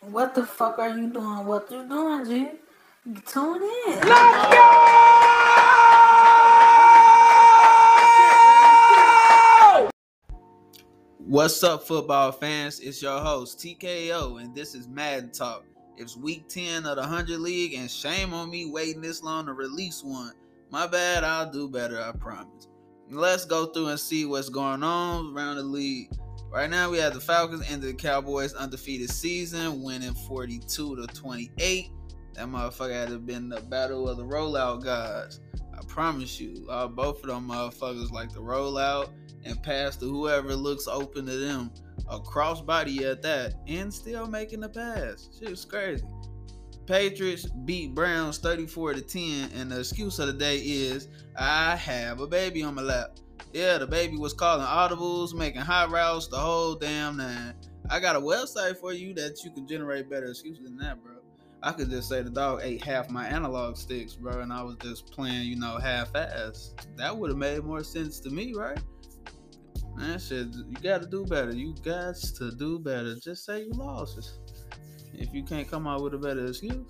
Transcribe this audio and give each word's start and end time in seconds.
What 0.00 0.34
the 0.34 0.46
fuck 0.46 0.78
are 0.78 0.96
you 0.96 1.12
doing? 1.12 1.44
What 1.44 1.68
you 1.72 1.86
doing, 1.88 2.24
G? 2.24 2.50
Tune 3.26 3.62
in. 3.62 4.00
Let's 4.06 4.52
go! 4.52 4.84
What's 11.18 11.64
up, 11.64 11.82
football 11.82 12.30
fans? 12.30 12.78
It's 12.78 13.02
your 13.02 13.18
host, 13.20 13.58
TKO, 13.58 14.40
and 14.40 14.54
this 14.54 14.76
is 14.76 14.86
Madden 14.86 15.32
Talk. 15.32 15.64
It's 15.96 16.16
week 16.16 16.48
10 16.48 16.86
of 16.86 16.94
the 16.94 17.02
100 17.02 17.40
League, 17.40 17.74
and 17.74 17.90
shame 17.90 18.32
on 18.32 18.50
me 18.50 18.70
waiting 18.70 19.02
this 19.02 19.24
long 19.24 19.46
to 19.46 19.52
release 19.52 20.04
one. 20.04 20.32
My 20.70 20.86
bad, 20.86 21.24
I'll 21.24 21.50
do 21.50 21.68
better, 21.68 22.00
I 22.00 22.12
promise. 22.12 22.68
Let's 23.10 23.44
go 23.44 23.66
through 23.66 23.88
and 23.88 23.98
see 23.98 24.26
what's 24.26 24.48
going 24.48 24.84
on 24.84 25.34
around 25.34 25.56
the 25.56 25.64
league. 25.64 26.12
Right 26.50 26.70
now, 26.70 26.90
we 26.90 26.96
have 26.98 27.12
the 27.12 27.20
Falcons 27.20 27.70
and 27.70 27.82
the 27.82 27.92
Cowboys 27.92 28.54
undefeated 28.54 29.10
season, 29.10 29.82
winning 29.82 30.14
42 30.14 30.96
to 30.96 31.06
28. 31.06 31.90
That 32.34 32.46
motherfucker 32.46 32.92
had 32.92 33.10
to 33.10 33.18
been 33.18 33.50
the 33.50 33.60
battle 33.60 34.08
of 34.08 34.16
the 34.16 34.24
rollout 34.24 34.82
guys. 34.82 35.40
I 35.74 35.84
promise 35.86 36.40
you, 36.40 36.66
uh, 36.70 36.88
both 36.88 37.22
of 37.22 37.28
them 37.28 37.48
motherfuckers 37.48 38.10
like 38.10 38.32
to 38.32 38.40
roll 38.40 38.78
out 38.78 39.10
and 39.44 39.62
pass 39.62 39.96
to 39.96 40.06
whoever 40.06 40.54
looks 40.54 40.88
open 40.88 41.26
to 41.26 41.36
them. 41.36 41.70
A 42.08 42.18
crossbody 42.18 43.02
at 43.02 43.20
that, 43.22 43.54
and 43.66 43.92
still 43.92 44.26
making 44.26 44.60
the 44.60 44.70
pass. 44.70 45.28
Shit 45.38 45.50
was 45.50 45.66
crazy. 45.66 46.06
Patriots 46.86 47.46
beat 47.66 47.94
Browns 47.94 48.38
34 48.38 48.94
to 48.94 49.02
10, 49.02 49.50
and 49.54 49.70
the 49.70 49.80
excuse 49.80 50.18
of 50.18 50.28
the 50.28 50.32
day 50.32 50.56
is 50.56 51.08
I 51.36 51.76
have 51.76 52.20
a 52.20 52.26
baby 52.26 52.62
on 52.62 52.76
my 52.76 52.82
lap. 52.82 53.18
Yeah, 53.52 53.78
the 53.78 53.86
baby 53.86 54.16
was 54.16 54.34
calling 54.34 54.66
audibles, 54.66 55.34
making 55.34 55.62
high 55.62 55.86
routes, 55.86 56.28
the 56.28 56.36
whole 56.36 56.74
damn 56.74 57.16
nine. 57.16 57.54
I 57.90 57.98
got 58.00 58.16
a 58.16 58.20
website 58.20 58.78
for 58.78 58.92
you 58.92 59.14
that 59.14 59.42
you 59.42 59.50
can 59.50 59.66
generate 59.66 60.10
better 60.10 60.26
excuses 60.26 60.64
than 60.64 60.76
that, 60.78 61.02
bro. 61.02 61.14
I 61.62 61.72
could 61.72 61.90
just 61.90 62.08
say 62.08 62.22
the 62.22 62.30
dog 62.30 62.60
ate 62.62 62.84
half 62.84 63.10
my 63.10 63.26
analog 63.26 63.76
sticks, 63.76 64.14
bro, 64.14 64.40
and 64.40 64.52
I 64.52 64.62
was 64.62 64.76
just 64.82 65.10
playing, 65.10 65.48
you 65.48 65.56
know, 65.56 65.78
half 65.78 66.14
ass. 66.14 66.74
That 66.96 67.16
would 67.16 67.30
have 67.30 67.38
made 67.38 67.64
more 67.64 67.82
sense 67.82 68.20
to 68.20 68.30
me, 68.30 68.52
right? 68.54 68.78
Man, 69.96 70.18
shit, 70.18 70.48
you 70.54 70.76
gotta 70.82 71.06
do 71.06 71.24
better. 71.24 71.52
You 71.52 71.74
got 71.82 72.16
to 72.16 72.52
do 72.52 72.78
better. 72.78 73.16
Just 73.16 73.44
say 73.44 73.64
you 73.64 73.72
lost. 73.72 74.38
If 75.14 75.32
you 75.32 75.42
can't 75.42 75.68
come 75.68 75.88
out 75.88 76.02
with 76.02 76.14
a 76.14 76.18
better 76.18 76.46
excuse. 76.46 76.86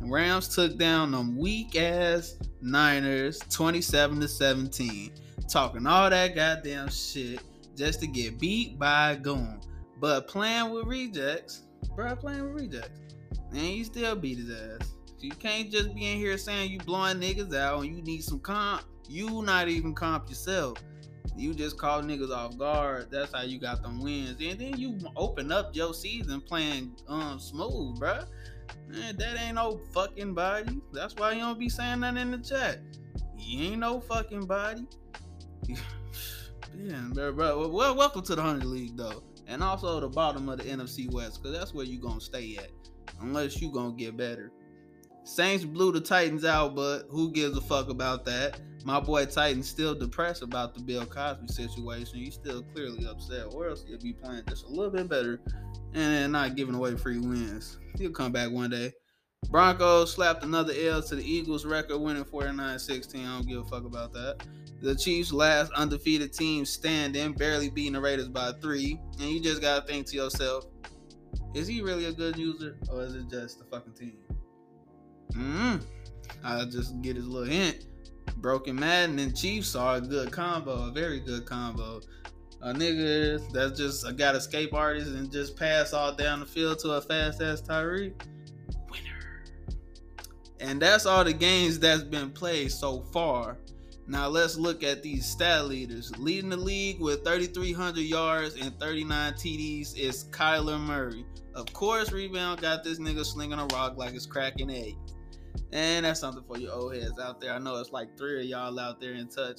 Rams 0.00 0.54
took 0.54 0.78
down 0.78 1.12
them 1.12 1.36
weak 1.36 1.76
ass 1.76 2.36
Niners 2.60 3.38
27 3.50 4.20
to 4.20 4.28
17 4.28 5.12
talking 5.52 5.86
all 5.86 6.08
that 6.08 6.34
goddamn 6.34 6.88
shit 6.88 7.40
just 7.76 8.00
to 8.00 8.06
get 8.06 8.38
beat 8.38 8.78
by 8.78 9.12
a 9.12 9.16
goon. 9.16 9.60
But 10.00 10.26
playing 10.26 10.70
with 10.70 10.86
rejects, 10.86 11.64
bro, 11.94 12.16
playing 12.16 12.44
with 12.44 12.62
rejects, 12.62 12.98
and 13.50 13.60
you 13.60 13.84
still 13.84 14.16
beat 14.16 14.38
his 14.38 14.50
ass. 14.50 14.94
You 15.20 15.30
can't 15.30 15.70
just 15.70 15.94
be 15.94 16.10
in 16.10 16.16
here 16.16 16.38
saying 16.38 16.70
you 16.70 16.78
blowing 16.78 17.18
niggas 17.18 17.54
out 17.54 17.84
and 17.84 17.94
you 17.94 18.02
need 18.02 18.24
some 18.24 18.40
comp. 18.40 18.82
You 19.08 19.42
not 19.42 19.68
even 19.68 19.94
comp 19.94 20.28
yourself. 20.28 20.78
You 21.36 21.54
just 21.54 21.78
call 21.78 22.02
niggas 22.02 22.34
off 22.34 22.58
guard. 22.58 23.08
That's 23.10 23.32
how 23.32 23.42
you 23.42 23.60
got 23.60 23.82
them 23.82 24.00
wins. 24.00 24.36
And 24.40 24.58
then 24.58 24.78
you 24.78 24.98
open 25.16 25.52
up 25.52 25.76
your 25.76 25.94
season 25.94 26.40
playing 26.40 26.96
um 27.08 27.38
smooth, 27.38 27.98
bro. 27.98 28.20
Man, 28.88 29.16
that 29.18 29.38
ain't 29.38 29.56
no 29.56 29.80
fucking 29.92 30.34
body. 30.34 30.80
That's 30.92 31.14
why 31.14 31.32
you 31.32 31.40
don't 31.40 31.58
be 31.58 31.68
saying 31.68 32.00
nothing 32.00 32.22
in 32.22 32.30
the 32.32 32.38
chat. 32.38 32.80
You 33.38 33.72
ain't 33.72 33.80
no 33.80 34.00
fucking 34.00 34.46
body. 34.46 34.86
yeah, 35.68 37.08
bro, 37.12 37.32
bro. 37.32 37.68
Well, 37.68 37.96
welcome 37.96 38.22
to 38.22 38.34
the 38.34 38.42
hundred 38.42 38.66
league 38.66 38.96
though, 38.96 39.22
and 39.46 39.62
also 39.62 40.00
the 40.00 40.08
bottom 40.08 40.48
of 40.48 40.58
the 40.58 40.64
NFC 40.64 41.10
West, 41.10 41.42
because 41.42 41.56
that's 41.56 41.74
where 41.74 41.84
you're 41.84 42.00
gonna 42.00 42.20
stay 42.20 42.56
at, 42.56 42.70
unless 43.20 43.60
you 43.60 43.70
gonna 43.72 43.94
get 43.94 44.16
better. 44.16 44.50
Saints 45.24 45.64
blew 45.64 45.92
the 45.92 46.00
Titans 46.00 46.44
out, 46.44 46.74
but 46.74 47.04
who 47.08 47.30
gives 47.30 47.56
a 47.56 47.60
fuck 47.60 47.88
about 47.90 48.24
that? 48.24 48.60
My 48.84 48.98
boy 48.98 49.26
Titan's 49.26 49.68
still 49.68 49.94
depressed 49.94 50.42
about 50.42 50.74
the 50.74 50.80
Bill 50.80 51.06
Cosby 51.06 51.46
situation. 51.46 52.18
He's 52.18 52.34
still 52.34 52.62
clearly 52.74 53.06
upset, 53.06 53.54
or 53.54 53.68
else 53.68 53.84
he'll 53.86 53.98
be 53.98 54.12
playing 54.12 54.42
just 54.48 54.64
a 54.64 54.68
little 54.68 54.90
bit 54.90 55.08
better 55.08 55.40
and 55.94 56.32
not 56.32 56.56
giving 56.56 56.74
away 56.74 56.96
free 56.96 57.18
wins. 57.18 57.78
He'll 57.96 58.10
come 58.10 58.32
back 58.32 58.50
one 58.50 58.70
day. 58.70 58.92
Broncos 59.48 60.12
slapped 60.12 60.44
another 60.44 60.72
L 60.76 61.02
to 61.02 61.16
the 61.16 61.22
Eagles 61.22 61.66
record, 61.66 61.98
winning 61.98 62.24
49 62.24 62.78
16. 62.78 63.24
I 63.24 63.36
don't 63.36 63.46
give 63.46 63.58
a 63.58 63.64
fuck 63.64 63.84
about 63.84 64.12
that. 64.14 64.42
The 64.80 64.96
Chiefs' 64.96 65.32
last 65.32 65.70
undefeated 65.72 66.32
team 66.32 66.64
standing, 66.64 67.32
barely 67.34 67.70
beating 67.70 67.92
the 67.92 68.00
Raiders 68.00 68.28
by 68.28 68.52
three. 68.60 68.98
And 69.20 69.30
you 69.30 69.40
just 69.40 69.60
gotta 69.60 69.86
think 69.86 70.06
to 70.08 70.16
yourself, 70.16 70.66
is 71.54 71.68
he 71.68 71.82
really 71.82 72.06
a 72.06 72.12
good 72.12 72.36
user 72.36 72.78
or 72.90 73.02
is 73.02 73.14
it 73.14 73.28
just 73.30 73.58
the 73.58 73.64
fucking 73.66 73.92
team? 73.92 74.18
Mm-hmm. 75.32 75.76
I 76.44 76.64
just 76.64 77.00
get 77.02 77.16
his 77.16 77.26
little 77.26 77.48
hint. 77.48 77.86
Broken 78.38 78.76
Madden 78.76 79.18
and 79.18 79.36
Chiefs 79.36 79.74
are 79.74 79.96
a 79.96 80.00
good 80.00 80.32
combo, 80.32 80.88
a 80.88 80.90
very 80.90 81.20
good 81.20 81.46
combo. 81.46 82.00
A 82.62 82.72
nigga 82.72 83.52
that's 83.52 83.78
just 83.78 84.06
a 84.06 84.12
got 84.12 84.34
escape 84.34 84.72
artist 84.72 85.08
and 85.08 85.30
just 85.30 85.56
pass 85.56 85.92
all 85.92 86.12
down 86.12 86.40
the 86.40 86.46
field 86.46 86.78
to 86.80 86.92
a 86.92 87.00
fast 87.00 87.42
ass 87.42 87.60
Tyreek. 87.60 88.14
And 90.62 90.80
that's 90.80 91.06
all 91.06 91.24
the 91.24 91.32
games 91.32 91.80
that's 91.80 92.04
been 92.04 92.30
played 92.30 92.70
so 92.70 93.00
far. 93.12 93.58
Now 94.06 94.28
let's 94.28 94.56
look 94.56 94.84
at 94.84 95.02
these 95.02 95.26
stat 95.26 95.66
leaders. 95.66 96.16
Leading 96.18 96.50
the 96.50 96.56
league 96.56 97.00
with 97.00 97.24
3,300 97.24 98.00
yards 98.00 98.54
and 98.54 98.78
39 98.78 99.32
TDs 99.34 99.98
is 99.98 100.24
Kyler 100.30 100.80
Murray. 100.80 101.26
Of 101.54 101.72
course, 101.72 102.12
rebound 102.12 102.60
got 102.60 102.84
this 102.84 103.00
nigga 103.00 103.24
slinging 103.24 103.58
a 103.58 103.66
rock 103.66 103.96
like 103.96 104.14
it's 104.14 104.24
cracking 104.24 104.70
egg. 104.70 104.96
And 105.72 106.04
that's 106.04 106.20
something 106.20 106.44
for 106.46 106.58
you 106.58 106.70
old 106.70 106.94
heads 106.94 107.18
out 107.20 107.40
there. 107.40 107.52
I 107.52 107.58
know 107.58 107.76
it's 107.76 107.90
like 107.90 108.16
three 108.16 108.40
of 108.40 108.46
y'all 108.46 108.78
out 108.78 109.00
there 109.00 109.14
in 109.14 109.28
touch. 109.28 109.58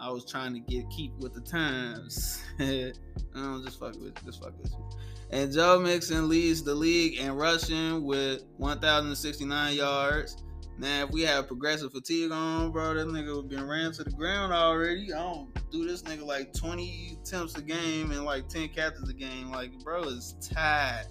I 0.00 0.10
was 0.10 0.24
trying 0.24 0.54
to 0.54 0.60
get 0.60 0.88
keep 0.90 1.14
with 1.18 1.34
the 1.34 1.42
times. 1.42 2.42
Don't 2.58 3.64
just 3.64 3.78
fuck 3.78 3.92
with 3.94 4.04
you, 4.04 4.12
just 4.24 4.42
fuck 4.42 4.56
with 4.58 4.72
you. 4.72 4.90
And 5.30 5.52
Joe 5.52 5.78
Mixon 5.78 6.28
leads 6.28 6.62
the 6.62 6.74
league 6.74 7.20
in 7.20 7.32
rushing 7.32 8.02
with 8.02 8.44
1,069 8.56 9.76
yards. 9.76 10.42
Now, 10.78 11.04
if 11.04 11.10
we 11.10 11.20
have 11.22 11.46
progressive 11.46 11.92
fatigue 11.92 12.32
on, 12.32 12.72
bro, 12.72 12.94
that 12.94 13.06
nigga 13.08 13.36
would 13.36 13.50
been 13.50 13.68
ran 13.68 13.92
to 13.92 14.04
the 14.04 14.10
ground 14.10 14.54
already. 14.54 15.12
I 15.12 15.18
don't 15.18 15.70
do 15.70 15.86
this 15.86 16.02
nigga 16.02 16.24
like 16.24 16.54
20 16.54 17.18
attempts 17.20 17.56
a 17.58 17.62
game 17.62 18.10
and 18.10 18.24
like 18.24 18.48
10 18.48 18.70
catches 18.70 19.06
a 19.08 19.12
game. 19.12 19.50
Like, 19.50 19.78
bro, 19.84 20.04
is 20.04 20.36
tired. 20.40 21.06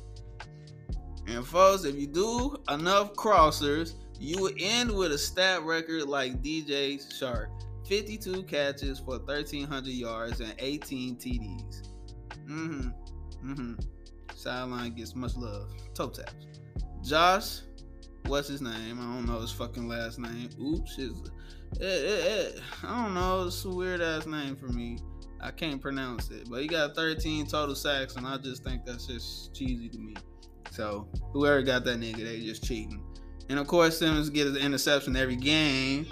And 1.28 1.46
folks, 1.46 1.84
if 1.84 1.96
you 1.96 2.08
do 2.08 2.58
enough 2.70 3.14
crossers, 3.14 3.94
you 4.20 4.42
will 4.42 4.54
end 4.60 4.92
with 4.92 5.12
a 5.12 5.18
stat 5.18 5.62
record 5.62 6.06
like 6.10 6.42
DJ 6.42 6.98
Chark. 6.98 7.50
52 7.90 8.44
catches 8.44 9.00
for 9.00 9.18
1,300 9.20 9.88
yards 9.90 10.40
and 10.40 10.54
18 10.60 11.18
TDs. 11.18 11.90
Mm-hmm. 12.48 12.90
Mm-hmm. 13.52 13.74
Sideline 14.36 14.94
gets 14.94 15.16
much 15.16 15.36
love. 15.36 15.72
Toe 15.94 16.10
taps. 16.10 16.46
Josh 17.04 17.62
what's 18.30 18.48
his 18.48 18.62
name? 18.62 19.00
I 19.00 19.04
don't 19.04 19.26
know 19.26 19.40
his 19.40 19.52
fucking 19.52 19.88
last 19.88 20.20
name. 20.20 20.50
Oops, 20.62 20.96
his, 20.96 21.12
it, 21.80 21.82
it, 21.82 22.56
it, 22.56 22.62
I 22.84 23.04
don't 23.04 23.14
know. 23.14 23.48
It's 23.48 23.66
a 23.66 23.70
weird 23.70 24.02
ass 24.02 24.26
name 24.26 24.56
for 24.56 24.68
me. 24.68 25.00
I 25.42 25.52
can't 25.52 25.82
pronounce 25.82 26.30
it, 26.30 26.50
but 26.50 26.62
he 26.62 26.68
got 26.68 26.96
13 26.96 27.48
total 27.48 27.76
sacks, 27.76 28.16
and 28.18 28.28
I 28.28 28.38
just 28.38 28.64
think 28.64 28.86
that's 28.86 29.08
just 29.08 29.56
cheesy 29.56 29.90
to 29.90 29.98
me. 29.98 30.16
So 30.72 31.08
whoever 31.34 31.62
got 31.62 31.86
that 31.86 32.00
nigga, 32.00 32.24
they 32.24 32.42
just 32.42 32.64
cheating. 32.64 33.04
And 33.50 33.58
of 33.58 33.66
course, 33.66 33.98
Simmons 33.98 34.30
gets 34.30 34.52
an 34.52 34.58
interception 34.58 35.16
every 35.16 35.38
game. 35.38 36.08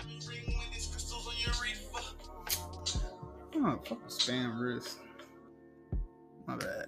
Oh, 3.68 3.78
fucking 3.84 4.08
spam 4.08 4.62
wrist. 4.62 5.00
My 6.48 6.56
bad. 6.56 6.88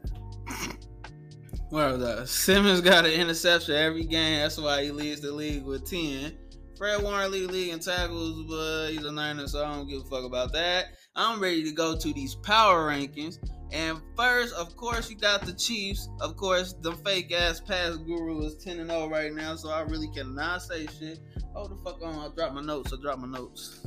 Was 1.72 2.00
that? 2.00 2.29
Simmons 2.29 2.79
got 2.79 3.06
an 3.06 3.12
interception 3.12 3.76
every 3.76 4.05
game. 4.05 4.40
That's 4.40 4.58
why 4.58 4.85
he 4.85 4.91
leads 4.91 5.20
the 5.20 5.29
league 5.29 5.66
with 5.66 5.90
10. 5.90 6.37
Fred 6.78 7.03
Warner 7.03 7.28
lead 7.28 7.49
the 7.49 7.52
league 7.52 7.73
in 7.73 7.79
tackles, 7.79 8.46
but 8.47 8.91
he's 8.91 9.03
a 9.03 9.11
Niner, 9.11 9.46
so 9.47 9.66
I 9.66 9.73
don't 9.73 9.90
give 9.90 10.03
a 10.03 10.05
fuck 10.05 10.23
about 10.23 10.53
that. 10.53 10.85
I'm 11.17 11.41
ready 11.41 11.66
to 11.66 11.72
go 11.73 11.97
to 11.97 12.14
these 12.14 12.35
power 12.35 12.90
rankings. 12.90 13.40
And 13.73 13.99
first, 14.16 14.55
of 14.55 14.78
course, 14.78 15.09
you 15.09 15.17
got 15.17 15.41
the 15.41 15.52
Chiefs. 15.52 16.08
Of 16.22 16.37
course, 16.37 16.75
the 16.79 16.93
fake 16.93 17.34
ass 17.34 17.59
pass 17.59 17.97
guru 17.97 18.41
is 18.46 18.55
10 18.64 18.87
0 18.87 19.09
right 19.09 19.34
now, 19.34 19.58
so 19.58 19.70
I 19.70 19.82
really 19.82 20.09
cannot 20.16 20.61
say 20.61 20.87
shit. 20.87 21.20
Oh, 21.53 21.67
the 21.67 21.75
fuck 21.84 22.02
on. 22.02 22.16
I 22.16 22.34
dropped 22.34 22.53
my 22.55 22.61
notes. 22.61 22.93
I 22.93 23.02
dropped 23.02 23.20
my 23.20 23.28
notes. 23.28 23.85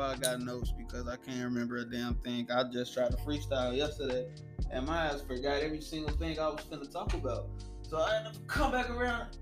I 0.00 0.16
got 0.16 0.40
notes 0.40 0.72
because 0.76 1.08
I 1.08 1.16
can't 1.16 1.44
remember 1.44 1.76
a 1.78 1.84
damn 1.84 2.14
thing. 2.16 2.48
I 2.50 2.64
just 2.64 2.94
tried 2.94 3.10
to 3.10 3.16
freestyle 3.18 3.76
yesterday 3.76 4.26
and 4.70 4.86
my 4.86 5.06
ass 5.06 5.22
forgot 5.22 5.62
every 5.62 5.80
single 5.80 6.14
thing 6.16 6.38
I 6.38 6.48
was 6.48 6.64
gonna 6.64 6.84
talk 6.86 7.14
about. 7.14 7.48
So 7.82 7.98
I 7.98 8.14
had 8.14 8.32
to 8.32 8.40
come 8.46 8.72
back 8.72 8.90
around 8.90 9.36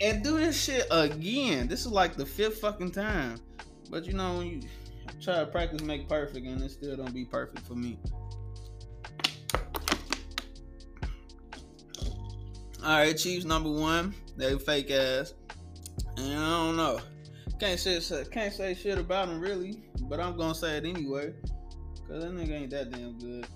and 0.00 0.22
do 0.22 0.38
this 0.38 0.62
shit 0.62 0.86
again. 0.90 1.68
This 1.68 1.80
is 1.80 1.92
like 1.92 2.16
the 2.16 2.26
fifth 2.26 2.60
fucking 2.60 2.92
time. 2.92 3.38
But 3.90 4.06
you 4.06 4.12
know, 4.14 4.38
when 4.38 4.46
you 4.46 4.60
try 5.20 5.40
to 5.40 5.46
practice 5.46 5.82
make 5.82 6.08
perfect 6.08 6.46
and 6.46 6.62
it 6.62 6.70
still 6.70 6.96
don't 6.96 7.14
be 7.14 7.24
perfect 7.24 7.66
for 7.66 7.74
me. 7.74 7.98
All 12.82 12.98
right, 12.98 13.16
Chiefs 13.16 13.44
number 13.44 13.70
one. 13.70 14.14
They 14.36 14.56
fake 14.58 14.90
ass. 14.90 15.34
And 16.16 16.38
I 16.38 16.50
don't 16.50 16.76
know. 16.76 17.00
Can't 17.58 17.80
say 17.80 18.24
can't 18.30 18.52
say 18.52 18.74
shit 18.74 18.98
about 18.98 19.28
him 19.28 19.40
really, 19.40 19.82
but 20.02 20.20
I'm 20.20 20.36
gonna 20.36 20.54
say 20.54 20.76
it 20.76 20.84
anyway. 20.84 21.32
Cause 22.06 22.22
that 22.22 22.32
nigga 22.32 22.52
ain't 22.52 22.70
that 22.70 22.90
damn 22.90 23.18
good. 23.18 23.46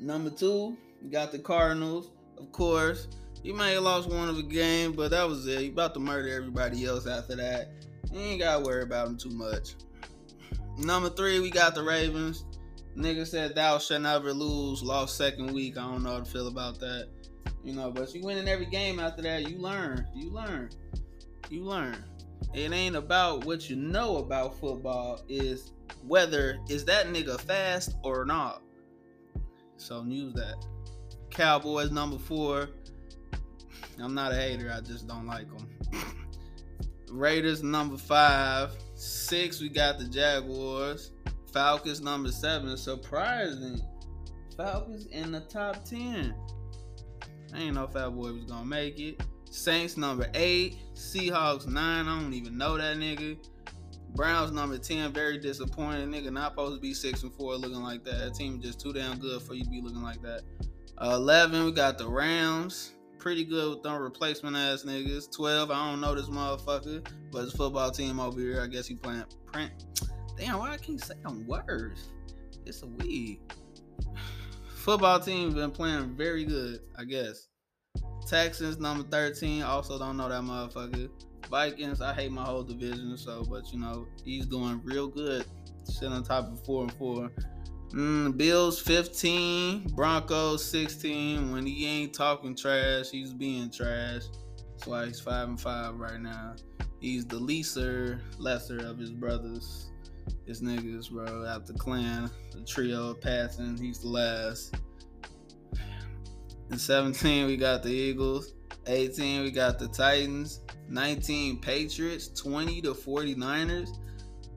Number 0.00 0.30
two, 0.30 0.76
we 1.02 1.08
got 1.08 1.32
the 1.32 1.38
Cardinals, 1.38 2.10
of 2.36 2.50
course. 2.52 3.08
He 3.42 3.52
may 3.52 3.74
have 3.74 3.84
lost 3.84 4.08
one 4.08 4.28
of 4.28 4.36
the 4.36 4.42
game, 4.42 4.92
but 4.92 5.12
that 5.12 5.28
was 5.28 5.46
it. 5.46 5.60
He 5.60 5.68
about 5.68 5.94
to 5.94 6.00
murder 6.00 6.28
everybody 6.28 6.84
else 6.84 7.06
after 7.06 7.36
that. 7.36 7.70
You 8.12 8.20
ain't 8.20 8.40
gotta 8.40 8.64
worry 8.64 8.82
about 8.82 9.06
him 9.06 9.16
too 9.16 9.30
much. 9.30 9.74
Number 10.78 11.08
three, 11.08 11.38
we 11.40 11.50
got 11.50 11.74
the 11.74 11.82
Ravens. 11.82 12.44
Nigga 12.96 13.26
said 13.26 13.54
thou 13.54 13.78
shall 13.78 14.00
never 14.00 14.32
lose. 14.32 14.82
Lost 14.82 15.16
second 15.16 15.52
week. 15.52 15.78
I 15.78 15.82
don't 15.82 16.02
know 16.02 16.14
how 16.14 16.20
to 16.20 16.24
feel 16.24 16.48
about 16.48 16.80
that. 16.80 17.08
You 17.62 17.72
know, 17.72 17.90
but 17.90 18.14
you 18.14 18.22
win 18.22 18.38
in 18.38 18.48
every 18.48 18.66
game 18.66 18.98
after 18.98 19.22
that. 19.22 19.48
You 19.48 19.58
learn. 19.58 20.06
You 20.14 20.30
learn. 20.30 20.70
You 21.50 21.62
learn. 21.62 21.96
It 22.54 22.72
ain't 22.72 22.96
about 22.96 23.44
what 23.44 23.68
you 23.68 23.76
know 23.76 24.18
about 24.18 24.58
football. 24.58 25.22
Is 25.28 25.72
whether 26.06 26.58
is 26.68 26.84
that 26.86 27.06
nigga 27.06 27.40
fast 27.40 27.96
or 28.02 28.24
not. 28.24 28.62
So 29.76 30.04
use 30.04 30.34
that. 30.34 30.64
Cowboys 31.30 31.90
number 31.90 32.18
four. 32.18 32.68
I'm 33.98 34.14
not 34.14 34.32
a 34.32 34.36
hater. 34.36 34.72
I 34.74 34.80
just 34.80 35.06
don't 35.06 35.26
like 35.26 35.46
them. 35.48 35.68
Raiders 37.10 37.62
number 37.62 37.96
five. 37.96 38.70
Six, 38.94 39.60
we 39.60 39.68
got 39.68 39.98
the 39.98 40.04
Jaguars. 40.04 41.12
Falcons 41.52 42.00
number 42.00 42.30
seven. 42.30 42.76
Surprising. 42.76 43.80
Falcons 44.56 45.06
in 45.06 45.32
the 45.32 45.40
top 45.40 45.84
10. 45.84 46.34
I 47.54 47.58
ain't 47.58 47.74
know 47.74 47.86
Fat 47.86 48.10
Boy 48.10 48.32
was 48.32 48.44
gonna 48.44 48.64
make 48.64 48.98
it. 48.98 49.20
Saints 49.56 49.96
number 49.96 50.28
eight. 50.34 50.76
Seahawks 50.94 51.66
nine. 51.66 52.06
I 52.06 52.20
don't 52.20 52.34
even 52.34 52.58
know 52.58 52.76
that 52.76 52.98
nigga. 52.98 53.38
Browns 54.14 54.52
number 54.52 54.78
10. 54.78 55.12
Very 55.12 55.38
disappointed. 55.38 56.08
Nigga 56.08 56.30
not 56.32 56.52
supposed 56.52 56.76
to 56.76 56.80
be 56.80 56.92
six 56.92 57.22
and 57.22 57.32
four 57.32 57.54
looking 57.56 57.82
like 57.82 58.04
that. 58.04 58.18
That 58.18 58.34
team 58.34 58.60
just 58.60 58.80
too 58.80 58.92
damn 58.92 59.18
good 59.18 59.42
for 59.42 59.54
you 59.54 59.64
to 59.64 59.70
be 59.70 59.80
looking 59.80 60.02
like 60.02 60.20
that. 60.22 60.42
Uh, 60.98 61.14
11, 61.14 61.64
we 61.64 61.72
got 61.72 61.98
the 61.98 62.08
Rams 62.08 62.92
pretty 63.18 63.44
good 63.44 63.70
with 63.70 63.82
them 63.82 64.00
replacement 64.00 64.56
ass 64.56 64.84
niggas. 64.84 65.34
12, 65.34 65.70
I 65.70 65.90
don't 65.90 66.00
know 66.00 66.14
this 66.14 66.28
motherfucker, 66.28 67.06
but 67.32 67.40
his 67.40 67.52
football 67.52 67.90
team 67.90 68.20
over 68.20 68.38
here, 68.38 68.60
I 68.62 68.66
guess 68.66 68.86
he 68.86 68.94
playing 68.94 69.24
print. 69.46 69.72
Damn, 70.38 70.58
why 70.58 70.72
I 70.72 70.76
can't 70.76 71.00
say 71.00 71.14
them 71.22 71.46
words? 71.46 72.10
It's 72.66 72.82
a 72.82 72.86
weed. 72.86 73.40
Football 74.68 75.18
team 75.18 75.54
been 75.54 75.70
playing 75.70 76.14
very 76.14 76.44
good, 76.44 76.80
I 76.96 77.04
guess. 77.04 77.48
Texans 78.26 78.78
number 78.78 79.04
13, 79.08 79.62
also 79.62 79.98
don't 79.98 80.16
know 80.16 80.28
that 80.28 80.42
motherfucker. 80.42 81.08
Vikings, 81.48 82.00
I 82.00 82.12
hate 82.12 82.32
my 82.32 82.42
whole 82.42 82.64
division, 82.64 83.16
so 83.16 83.44
but 83.44 83.72
you 83.72 83.78
know, 83.78 84.06
he's 84.24 84.46
doing 84.46 84.80
real 84.84 85.06
good. 85.06 85.44
Sitting 85.84 86.12
on 86.12 86.24
top 86.24 86.52
of 86.52 86.64
four 86.64 86.82
and 86.82 86.92
four. 86.94 87.30
Mm, 87.90 88.36
Bills 88.36 88.80
15, 88.80 89.90
Broncos 89.94 90.64
16. 90.64 91.52
When 91.52 91.64
he 91.64 91.86
ain't 91.86 92.12
talking 92.12 92.56
trash, 92.56 93.10
he's 93.10 93.32
being 93.32 93.70
trash. 93.70 94.22
That's 94.72 94.86
why 94.86 95.06
he's 95.06 95.20
five 95.20 95.48
and 95.48 95.60
five 95.60 95.94
right 95.94 96.20
now. 96.20 96.56
He's 97.00 97.24
the 97.24 97.38
lesser, 97.38 98.20
lesser 98.38 98.78
of 98.78 98.98
his 98.98 99.12
brothers. 99.12 99.92
His 100.46 100.62
niggas, 100.62 101.10
bro. 101.10 101.46
Out 101.46 101.66
the 101.66 101.74
clan, 101.74 102.28
the 102.52 102.62
trio 102.64 103.14
passing, 103.14 103.76
he's 103.76 104.00
the 104.00 104.08
last. 104.08 104.74
In 106.70 106.78
17, 106.78 107.46
we 107.46 107.56
got 107.56 107.82
the 107.82 107.90
Eagles. 107.90 108.54
18, 108.86 109.42
we 109.42 109.50
got 109.50 109.78
the 109.78 109.86
Titans. 109.86 110.62
19, 110.88 111.60
Patriots. 111.60 112.28
20, 112.28 112.80
the 112.80 112.92
49ers. 112.92 113.98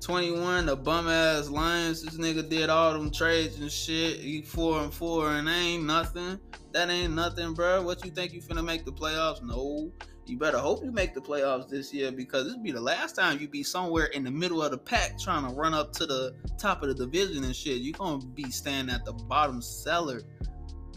21, 0.02 0.66
the 0.66 0.76
bum 0.76 1.08
ass 1.08 1.50
Lions. 1.50 2.02
This 2.02 2.16
nigga 2.16 2.48
did 2.50 2.70
all 2.70 2.94
them 2.94 3.12
trades 3.12 3.60
and 3.60 3.72
shit. 3.72 4.20
He 4.20 4.42
four 4.42 4.82
and 4.82 4.94
four 4.94 5.32
and 5.32 5.48
ain't 5.48 5.84
nothing. 5.84 6.40
That 6.72 6.90
ain't 6.90 7.14
nothing, 7.14 7.54
bro. 7.54 7.84
What 7.84 8.04
you 8.04 8.12
think 8.12 8.34
you 8.34 8.42
finna 8.42 8.66
make 8.66 8.86
the 8.86 8.92
playoffs? 8.92 9.44
No. 9.44 9.92
You 10.26 10.38
better 10.38 10.60
hope 10.60 10.84
you 10.84 10.92
make 10.92 11.16
the 11.16 11.22
playoffs 11.22 11.68
this 11.68 11.92
year 11.94 12.12
because 12.12 12.46
this 12.46 12.58
be 12.58 12.72
the 12.72 12.82
last 12.82 13.16
time 13.16 13.40
you 13.40 13.48
be 13.48 13.64
somewhere 13.64 14.06
in 14.06 14.24
the 14.24 14.32
middle 14.32 14.62
of 14.62 14.72
the 14.72 14.78
pack 14.78 15.18
trying 15.18 15.48
to 15.48 15.54
run 15.54 15.74
up 15.74 15.92
to 15.94 16.06
the 16.06 16.36
top 16.58 16.84
of 16.84 16.90
the 16.90 16.94
division 17.06 17.44
and 17.44 17.56
shit. 17.56 17.82
You 17.82 17.94
gonna 17.94 18.24
be 18.24 18.50
standing 18.52 18.94
at 18.94 19.06
the 19.06 19.14
bottom 19.14 19.62
cellar 19.62 20.22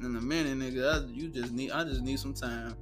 in 0.05 0.17
a 0.17 0.21
minute, 0.21 0.59
nigga. 0.59 1.15
You 1.15 1.29
just 1.29 1.53
need. 1.53 1.71
I 1.71 1.85
just 1.85 2.03
need 2.03 2.19
some 2.19 2.35
time. 2.35 2.77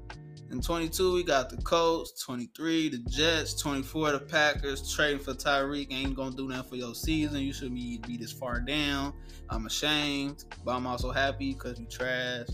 In 0.51 0.61
22, 0.61 1.15
we 1.15 1.23
got 1.23 1.49
the 1.49 1.57
Colts. 1.59 2.25
23, 2.25 2.89
the 2.89 2.99
Jets. 3.09 3.55
24, 3.55 4.13
the 4.13 4.19
Packers. 4.19 4.93
Trading 4.93 5.21
for 5.21 5.33
Tyreek 5.33 5.93
ain't 5.93 6.17
gonna 6.17 6.35
do 6.35 6.49
nothing 6.49 6.71
for 6.71 6.77
your 6.77 6.95
season. 6.95 7.41
You 7.41 7.53
should 7.53 7.75
be 7.75 7.99
be 7.99 8.17
this 8.17 8.33
far 8.33 8.61
down. 8.61 9.15
I'm 9.49 9.67
ashamed, 9.67 10.45
but 10.65 10.73
I'm 10.73 10.87
also 10.87 11.13
happy 11.13 11.55
because 11.55 11.79
you 11.79 11.87
trash. 11.87 12.49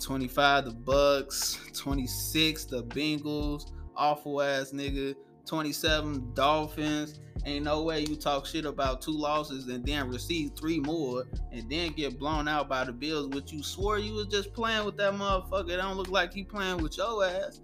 25, 0.00 0.64
the 0.64 0.70
Bucks. 0.70 1.58
26, 1.74 2.64
the 2.66 2.84
Bengals. 2.84 3.72
Awful 3.96 4.40
ass 4.40 4.72
nigga. 4.72 5.14
27, 5.46 6.32
Dolphins. 6.34 7.20
Ain't 7.46 7.64
no 7.64 7.82
way 7.82 8.00
you 8.00 8.16
talk 8.16 8.46
shit 8.46 8.64
about 8.64 9.02
two 9.02 9.12
losses 9.12 9.68
and 9.68 9.84
then 9.84 10.08
receive 10.08 10.52
three 10.58 10.80
more 10.80 11.24
and 11.52 11.68
then 11.70 11.92
get 11.92 12.18
blown 12.18 12.48
out 12.48 12.70
by 12.70 12.84
the 12.84 12.92
Bills, 12.92 13.28
which 13.28 13.52
you 13.52 13.62
swore 13.62 13.98
you 13.98 14.14
was 14.14 14.28
just 14.28 14.54
playing 14.54 14.86
with 14.86 14.96
that 14.96 15.12
motherfucker. 15.12 15.70
It 15.70 15.76
don't 15.76 15.96
look 15.96 16.08
like 16.08 16.32
he 16.32 16.42
playing 16.42 16.78
with 16.78 16.96
your 16.96 17.24
ass. 17.24 17.60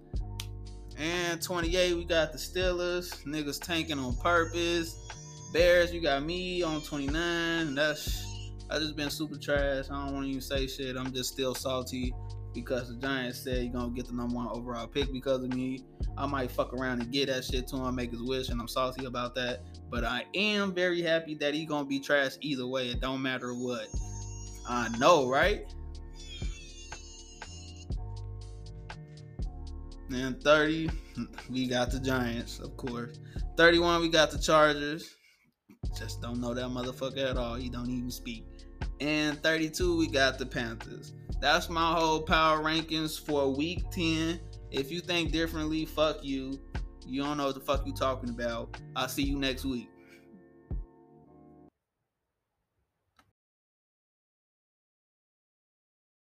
And 0.98 1.40
28, 1.40 1.96
we 1.96 2.04
got 2.04 2.32
the 2.32 2.38
Steelers. 2.38 3.24
Niggas 3.24 3.58
tanking 3.58 3.98
on 3.98 4.14
purpose. 4.16 5.08
Bears, 5.52 5.94
you 5.94 6.02
got 6.02 6.22
me 6.24 6.62
on 6.62 6.82
29. 6.82 7.74
That's 7.74 8.26
I 8.70 8.78
just 8.78 8.96
been 8.96 9.10
super 9.10 9.36
trash. 9.36 9.86
I 9.90 10.04
don't 10.04 10.14
want 10.14 10.26
to 10.26 10.30
even 10.30 10.42
say 10.42 10.66
shit. 10.66 10.96
I'm 10.96 11.12
just 11.12 11.32
still 11.32 11.54
salty 11.54 12.12
because 12.52 12.88
the 12.88 12.96
Giants 13.00 13.38
said 13.38 13.62
you're 13.62 13.72
gonna 13.72 13.92
get 13.92 14.06
the 14.06 14.12
number 14.12 14.34
one 14.34 14.48
overall 14.48 14.86
pick 14.86 15.12
because 15.12 15.42
of 15.42 15.54
me. 15.54 15.84
I 16.16 16.26
might 16.26 16.50
fuck 16.50 16.72
around 16.72 17.00
and 17.00 17.12
get 17.12 17.28
that 17.28 17.44
shit 17.44 17.68
to 17.68 17.76
him, 17.76 17.94
make 17.94 18.10
his 18.10 18.22
wish, 18.22 18.48
and 18.48 18.60
I'm 18.60 18.68
salty 18.68 19.04
about 19.04 19.34
that. 19.36 19.60
But 19.90 20.04
I 20.04 20.24
am 20.34 20.74
very 20.74 21.02
happy 21.02 21.34
that 21.36 21.54
he 21.54 21.64
gonna 21.64 21.86
be 21.86 22.00
trash 22.00 22.32
either 22.40 22.66
way. 22.66 22.88
It 22.88 23.00
don't 23.00 23.22
matter 23.22 23.52
what. 23.54 23.86
I 24.68 24.88
know, 24.98 25.28
right? 25.28 25.72
And 30.12 30.42
30, 30.42 30.90
we 31.50 31.68
got 31.68 31.92
the 31.92 32.00
Giants, 32.00 32.58
of 32.58 32.76
course. 32.76 33.20
31, 33.56 34.00
we 34.00 34.08
got 34.08 34.30
the 34.32 34.38
Chargers. 34.38 35.14
Just 35.96 36.20
don't 36.20 36.40
know 36.40 36.52
that 36.52 36.66
motherfucker 36.66 37.30
at 37.30 37.36
all. 37.36 37.54
He 37.54 37.68
don't 37.68 37.88
even 37.88 38.10
speak. 38.10 38.44
And 39.00 39.40
32, 39.42 39.96
we 39.96 40.08
got 40.08 40.38
the 40.38 40.46
Panthers. 40.46 41.12
That's 41.40 41.70
my 41.70 41.92
whole 41.94 42.22
power 42.22 42.62
rankings 42.62 43.18
for 43.18 43.48
week 43.54 43.90
10. 43.90 44.40
If 44.70 44.92
you 44.92 45.00
think 45.00 45.32
differently, 45.32 45.86
fuck 45.86 46.22
you. 46.22 46.60
You 47.06 47.22
don't 47.22 47.38
know 47.38 47.46
what 47.46 47.54
the 47.54 47.60
fuck 47.60 47.86
you 47.86 47.94
talking 47.94 48.28
about. 48.28 48.76
I'll 48.94 49.08
see 49.08 49.22
you 49.22 49.38
next 49.38 49.64
week. 49.64 49.88